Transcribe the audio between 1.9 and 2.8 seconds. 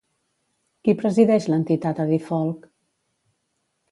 Adifolk?